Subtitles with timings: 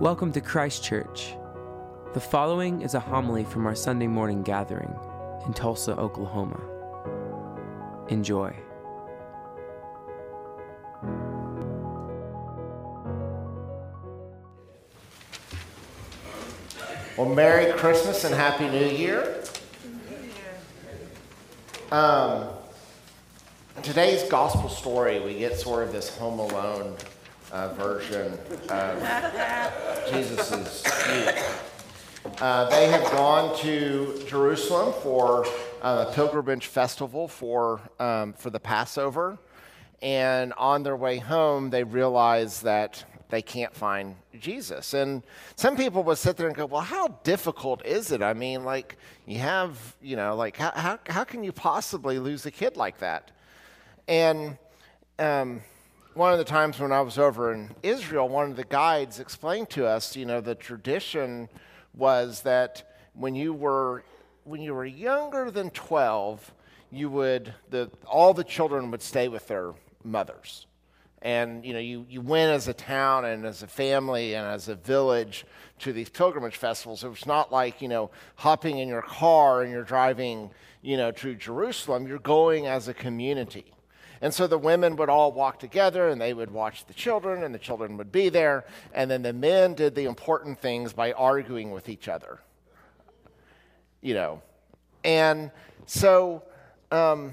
[0.00, 1.34] Welcome to Christ Church.
[2.14, 4.90] The following is a homily from our Sunday morning gathering
[5.44, 6.58] in Tulsa, Oklahoma.
[8.08, 8.56] Enjoy.
[17.18, 19.44] Well, Merry Christmas and Happy New Year.
[21.92, 22.48] Um,
[23.82, 26.96] today's gospel story, we get sort of this Home Alone
[27.52, 28.32] uh, version
[28.68, 31.66] of Jesus' youth.
[32.40, 35.46] Uh, they have gone to Jerusalem for
[35.82, 39.38] uh, a pilgrimage festival for, um, for the Passover.
[40.02, 44.94] And on their way home, they realize that they can't find Jesus.
[44.94, 45.22] And
[45.56, 48.22] some people would sit there and go, well, how difficult is it?
[48.22, 52.44] I mean, like, you have, you know, like, how, how, how can you possibly lose
[52.46, 53.30] a kid like that?
[54.08, 54.58] And
[55.18, 55.60] um,
[56.14, 59.70] one of the times when I was over in Israel, one of the guides explained
[59.70, 61.48] to us, you know, the tradition
[61.94, 62.82] was that
[63.14, 64.04] when you were
[64.44, 66.52] when you were younger than 12,
[66.90, 70.66] you would the all the children would stay with their mothers.
[71.22, 74.68] And you know, you, you went as a town and as a family and as
[74.68, 75.44] a village
[75.80, 77.04] to these pilgrimage festivals.
[77.04, 81.10] It was not like, you know, hopping in your car and you're driving, you know,
[81.12, 82.08] to Jerusalem.
[82.08, 83.74] You're going as a community.
[84.22, 87.54] And so the women would all walk together and they would watch the children, and
[87.54, 88.64] the children would be there.
[88.92, 92.40] And then the men did the important things by arguing with each other.
[94.02, 94.42] You know.
[95.04, 95.50] And
[95.86, 96.42] so,
[96.90, 97.32] um,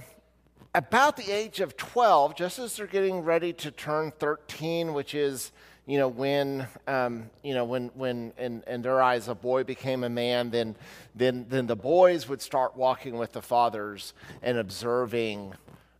[0.73, 5.51] about the age of 12, just as they're getting ready to turn 13, which is
[5.87, 10.03] you know, when, um, you know, when, when in, in their eyes a boy became
[10.03, 10.75] a man, then,
[11.15, 14.13] then, then the boys would start walking with the fathers
[14.43, 15.53] and observing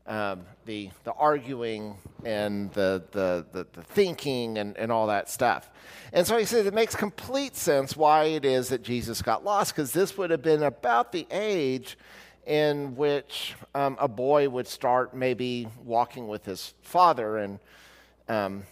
[0.08, 5.70] um, the, the arguing and the, the, the, the, thinking and, and all that stuff.
[6.14, 9.76] And so he says it makes complete sense why it is that Jesus got lost,
[9.76, 11.98] because this would have been about the age
[12.46, 17.38] in which um, a boy would start maybe walking with his father.
[17.38, 17.60] And,
[18.30, 18.64] um,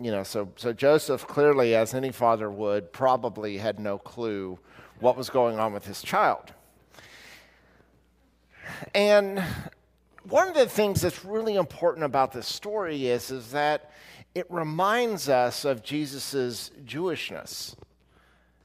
[0.00, 4.58] you know, so, so Joseph clearly, as any father would, probably had no clue
[4.98, 6.52] what was going on with his child.
[8.94, 9.42] And
[10.28, 13.90] one of the things that's really important about this story is, is that
[14.34, 17.74] it reminds us of Jesus' Jewishness.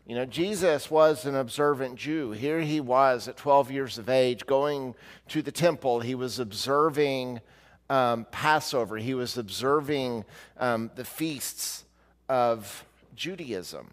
[0.05, 2.31] You know, Jesus was an observant Jew.
[2.31, 4.93] Here he was at 12 years of age going
[5.29, 6.01] to the temple.
[6.01, 7.41] He was observing
[7.89, 10.25] um, Passover, he was observing
[10.57, 11.85] um, the feasts
[12.27, 12.83] of
[13.15, 13.91] Judaism.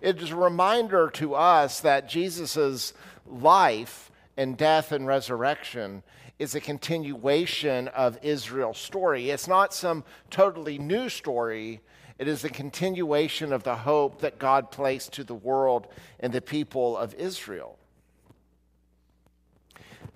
[0.00, 2.94] It is a reminder to us that Jesus'
[3.26, 6.04] life and death and resurrection
[6.38, 9.30] is a continuation of Israel's story.
[9.30, 11.80] It's not some totally new story.
[12.20, 15.88] It is a continuation of the hope that God placed to the world
[16.20, 17.76] and the people of Israel.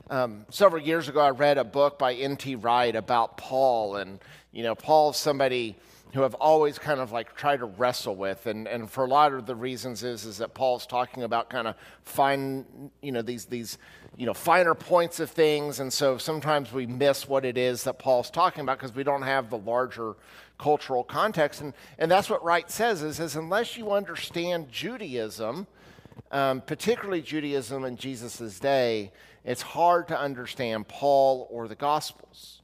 [0.09, 2.55] Um, several years ago, I read a book by N.T.
[2.55, 4.21] Wright about Paul, and
[4.53, 5.77] you know, Paul's somebody
[6.13, 9.33] who I've always kind of like tried to wrestle with, and, and for a lot
[9.33, 11.75] of the reasons is is that Paul's talking about kind of
[12.05, 13.79] fine, you know, these these
[14.17, 15.81] you know, finer points of things.
[15.81, 19.23] And so sometimes we miss what it is that Paul's talking about because we don't
[19.23, 20.15] have the larger
[20.59, 21.61] cultural context.
[21.61, 25.67] And, and that's what Wright says is, is unless you understand Judaism,
[26.31, 29.13] um, particularly Judaism in Jesus' day,
[29.45, 32.62] it's hard to understand Paul or the Gospels.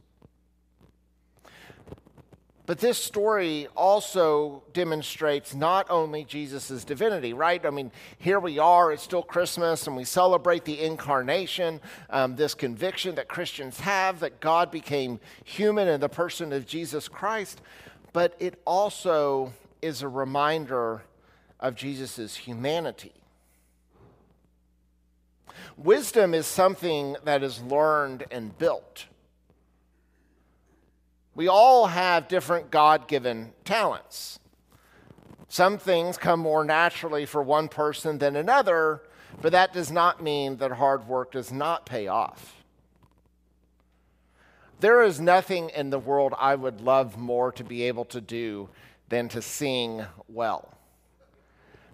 [2.68, 7.64] But this story also demonstrates not only Jesus' divinity, right?
[7.64, 11.80] I mean, here we are, it's still Christmas, and we celebrate the incarnation,
[12.10, 17.08] um, this conviction that Christians have that God became human in the person of Jesus
[17.08, 17.62] Christ.
[18.12, 21.04] But it also is a reminder
[21.58, 23.14] of Jesus' humanity.
[25.78, 29.06] Wisdom is something that is learned and built.
[31.38, 34.40] We all have different God given talents.
[35.46, 39.02] Some things come more naturally for one person than another,
[39.40, 42.64] but that does not mean that hard work does not pay off.
[44.80, 48.68] There is nothing in the world I would love more to be able to do
[49.08, 50.74] than to sing well.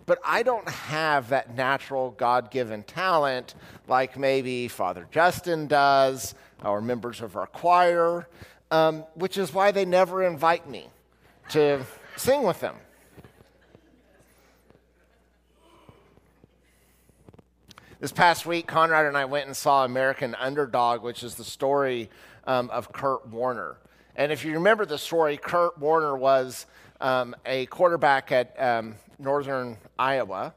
[0.07, 3.57] But I don't have that natural God given talent
[3.89, 8.27] like maybe Father Justin does, or members of our choir
[8.75, 10.89] um, which is why they never invite me
[11.49, 11.87] to
[12.17, 12.75] sing with them.
[18.01, 22.11] This past week, Conrad and I went and saw American Underdog, which is the story
[22.49, 23.77] um, of Kurt Warner.
[24.17, 26.67] And if you remember the story, Kurt Warner was
[27.01, 30.53] um, a quarterback at um, Northern Iowa.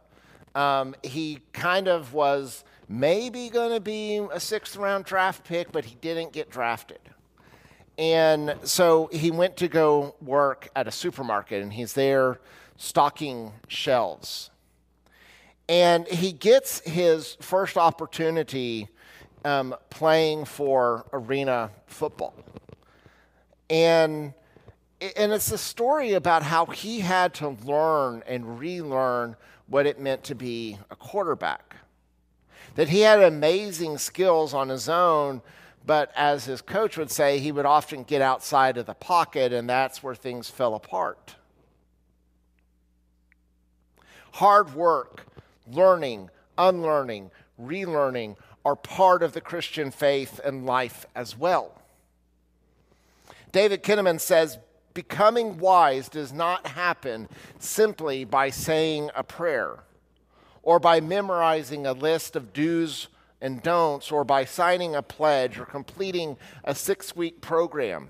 [0.55, 5.85] Um, he kind of was maybe going to be a sixth round draft pick, but
[5.85, 6.99] he didn't get drafted.
[7.97, 12.39] And so he went to go work at a supermarket, and he's there
[12.77, 14.51] stocking shelves.
[15.67, 18.87] And he gets his first opportunity
[19.43, 22.35] um, playing for arena football.
[23.69, 24.33] And,
[25.15, 29.35] and it's a story about how he had to learn and relearn
[29.67, 31.75] what it meant to be a quarterback.
[32.75, 35.41] That he had amazing skills on his own,
[35.87, 39.69] but as his coach would say, he would often get outside of the pocket, and
[39.69, 41.35] that's where things fell apart.
[44.33, 45.25] Hard work,
[45.71, 48.35] learning, unlearning, relearning
[48.65, 51.81] are part of the Christian faith and life as well.
[53.53, 54.59] David Kinnaman says,
[54.93, 57.29] Becoming wise does not happen
[57.59, 59.77] simply by saying a prayer
[60.63, 63.07] or by memorizing a list of do's
[63.41, 68.09] and don'ts or by signing a pledge or completing a six week program.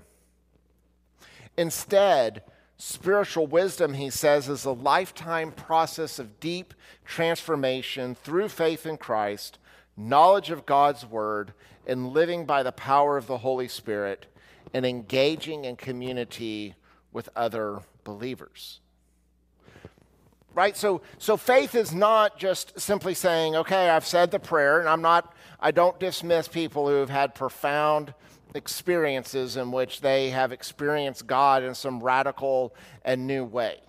[1.56, 2.42] Instead,
[2.76, 6.72] spiritual wisdom, he says, is a lifetime process of deep
[7.04, 9.58] transformation through faith in Christ,
[9.96, 11.52] knowledge of God's word,
[11.86, 14.26] and living by the power of the Holy Spirit
[14.72, 16.74] and engaging in community
[17.12, 18.80] with other believers.
[20.54, 20.76] Right?
[20.76, 25.02] So, so faith is not just simply saying, okay, I've said the prayer, and I'm
[25.02, 28.12] not, I don't dismiss people who have had profound
[28.54, 32.74] experiences in which they have experienced God in some radical
[33.04, 33.80] and new way.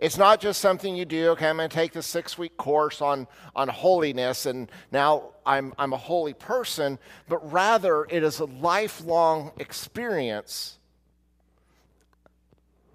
[0.00, 3.00] It's not just something you do, okay, I'm going to take this six week course
[3.00, 6.98] on, on holiness and now I'm, I'm a holy person,
[7.28, 10.78] but rather it is a lifelong experience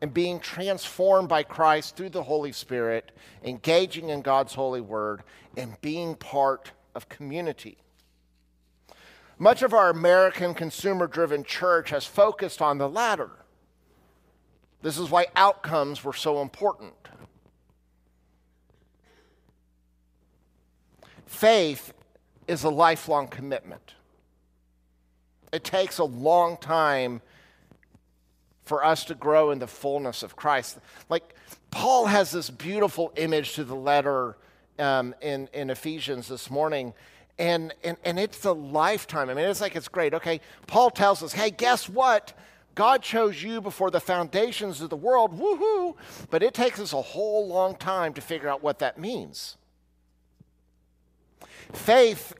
[0.01, 3.11] and being transformed by Christ through the Holy Spirit,
[3.43, 5.23] engaging in God's holy word,
[5.57, 7.77] and being part of community.
[9.37, 13.31] Much of our American consumer driven church has focused on the latter.
[14.81, 16.93] This is why outcomes were so important.
[21.25, 21.93] Faith
[22.47, 23.93] is a lifelong commitment.
[25.53, 27.21] It takes a long time
[28.69, 30.77] for us to grow in the fullness of Christ.
[31.10, 31.33] Like
[31.71, 34.38] Paul has this beautiful image to the letter
[34.77, 36.94] um, in, in Ephesians this morning.
[37.39, 39.27] And, and, and it's a lifetime.
[39.31, 40.13] I mean, it's like it's great.
[40.13, 42.33] Okay, Paul tells us, hey, guess what?
[42.75, 45.38] God chose you before the foundations of the world.
[45.39, 45.95] Woohoo!
[46.30, 49.57] But it takes us a whole long time to figure out what that means.
[51.74, 52.36] Faith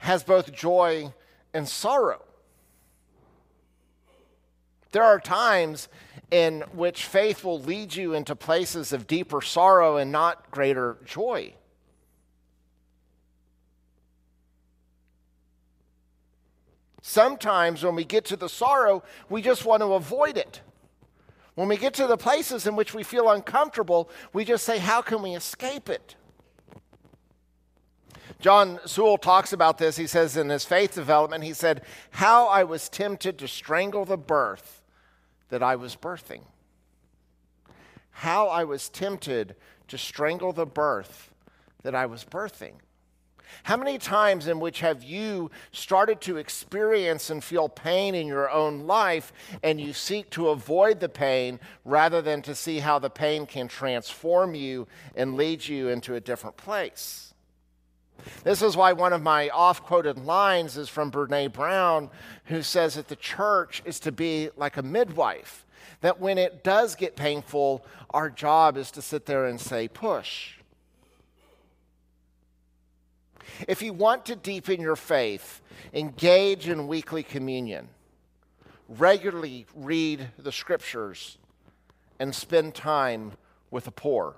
[0.00, 1.14] has both joy
[1.54, 2.25] and sorrow.
[4.96, 5.90] There are times
[6.30, 11.52] in which faith will lead you into places of deeper sorrow and not greater joy.
[17.02, 20.62] Sometimes when we get to the sorrow, we just want to avoid it.
[21.56, 25.02] When we get to the places in which we feel uncomfortable, we just say, How
[25.02, 26.16] can we escape it?
[28.40, 29.98] John Sewell talks about this.
[29.98, 31.82] He says in his faith development, he said,
[32.12, 34.80] How I was tempted to strangle the birth
[35.48, 36.42] that I was birthing.
[38.10, 39.56] How I was tempted
[39.88, 41.30] to strangle the birth
[41.82, 42.74] that I was birthing.
[43.62, 48.50] How many times in which have you started to experience and feel pain in your
[48.50, 53.10] own life and you seek to avoid the pain rather than to see how the
[53.10, 57.34] pain can transform you and lead you into a different place?
[58.44, 62.10] This is why one of my oft quoted lines is from Brene Brown,
[62.46, 65.64] who says that the church is to be like a midwife,
[66.00, 70.54] that when it does get painful, our job is to sit there and say, push.
[73.68, 75.60] If you want to deepen your faith,
[75.94, 77.88] engage in weekly communion,
[78.88, 81.38] regularly read the scriptures,
[82.18, 83.32] and spend time
[83.70, 84.36] with the poor.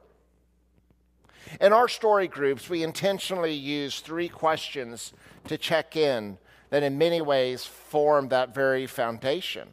[1.61, 5.13] In our story groups, we intentionally use three questions
[5.47, 6.39] to check in
[6.71, 9.69] that in many ways form that very foundation.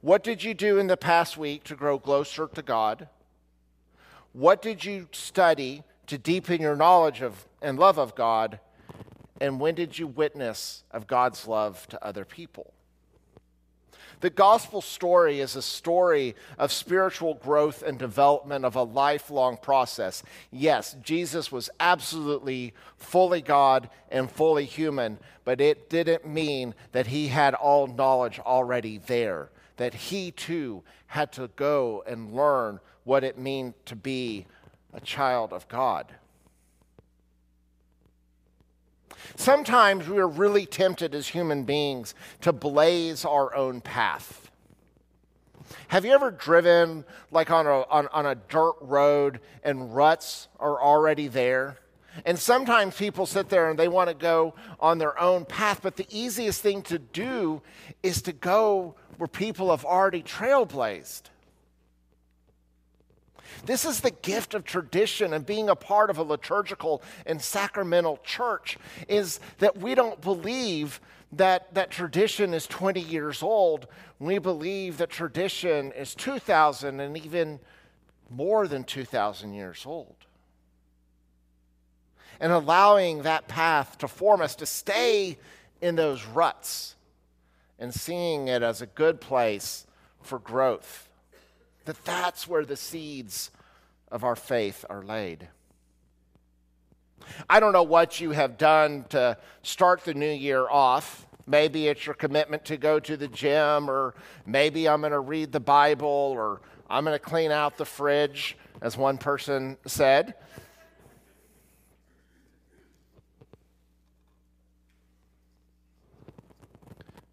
[0.00, 3.08] What did you do in the past week to grow closer to God?
[4.32, 8.60] What did you study to deepen your knowledge of and love of God?
[9.40, 12.74] And when did you witness of God's love to other people?
[14.20, 20.22] The gospel story is a story of spiritual growth and development of a lifelong process.
[20.50, 27.28] Yes, Jesus was absolutely fully God and fully human, but it didn't mean that he
[27.28, 33.38] had all knowledge already there, that he too had to go and learn what it
[33.38, 34.46] means to be
[34.92, 36.06] a child of God.
[39.36, 44.50] Sometimes we are really tempted as human beings to blaze our own path.
[45.88, 50.80] Have you ever driven like on a, on, on a dirt road and ruts are
[50.80, 51.78] already there?
[52.24, 55.96] And sometimes people sit there and they want to go on their own path, but
[55.96, 57.60] the easiest thing to do
[58.02, 61.22] is to go where people have already trailblazed.
[63.66, 68.18] This is the gift of tradition and being a part of a liturgical and sacramental
[68.22, 71.00] church is that we don't believe
[71.32, 73.86] that, that tradition is 20 years old.
[74.18, 77.60] We believe that tradition is 2,000 and even
[78.30, 80.16] more than 2,000 years old.
[82.40, 85.38] And allowing that path to form us to stay
[85.80, 86.96] in those ruts
[87.78, 89.86] and seeing it as a good place
[90.20, 91.08] for growth
[91.84, 93.50] that that's where the seeds
[94.10, 95.48] of our faith are laid.
[97.48, 101.26] I don't know what you have done to start the new year off.
[101.46, 104.14] Maybe it's your commitment to go to the gym, or
[104.46, 108.56] maybe I'm going to read the Bible, or I'm going to clean out the fridge,
[108.80, 110.34] as one person said.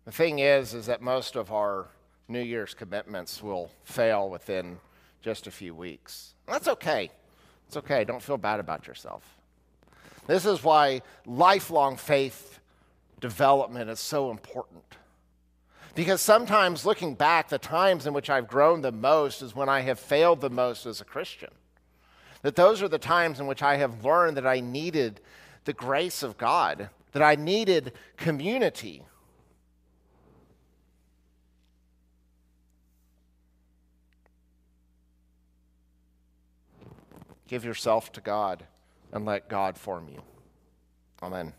[0.06, 1.88] The thing is, is that most of our
[2.32, 4.78] New Year's commitments will fail within
[5.22, 6.34] just a few weeks.
[6.48, 7.12] That's okay.
[7.68, 8.04] It's okay.
[8.04, 9.24] Don't feel bad about yourself.
[10.28, 12.60] This is why lifelong faith
[13.20, 14.84] development is so important.
[15.94, 19.82] Because sometimes looking back, the times in which I've grown the most is when I
[19.82, 21.50] have failed the most as a Christian.
[22.44, 25.22] That those are the times in which I have learned that I needed
[25.66, 29.04] the grace of God, that I needed community,
[37.52, 38.64] Give yourself to God
[39.12, 40.22] and let God form you.
[41.22, 41.52] Amen.